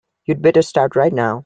You'd 0.25 0.41
better 0.41 0.63
start 0.63 0.95
right 0.95 1.13
now. 1.13 1.33